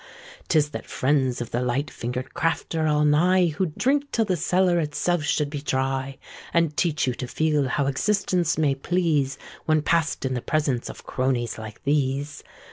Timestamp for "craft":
2.33-2.73